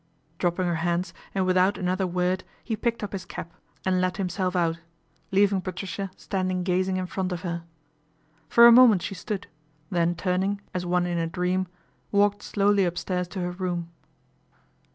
Dropping 0.39 0.65
her 0.65 0.77
hands 0.81 1.13
and 1.35 1.45
without 1.45 1.77
another 1.77 2.07
word 2.07 2.43
he 2.63 2.75
picked 2.75 3.03
up 3.03 3.11
his 3.11 3.23
cap 3.23 3.53
and 3.85 4.01
let 4.01 4.17
himself 4.17 4.55
out, 4.55 4.79
leaving 5.29 5.59
THE 5.59 5.67
AIR 5.67 5.73
RAID 5.73 5.75
273 5.75 5.75
Patricia 5.75 6.11
standing 6.19 6.63
gazing 6.63 6.97
in 6.97 7.05
front 7.05 7.31
of 7.31 7.41
her. 7.41 7.63
For 8.49 8.65
a 8.65 8.71
moment 8.71 9.03
she 9.03 9.13
stood, 9.13 9.45
then 9.91 10.15
turning 10.15 10.59
as 10.73 10.87
one 10.87 11.05
in 11.05 11.19
a 11.19 11.27
dream, 11.27 11.67
walked 12.11 12.41
slowly 12.41 12.83
upstairs 12.83 13.27
to 13.27 13.41
her 13.41 13.51
room. 13.51 13.91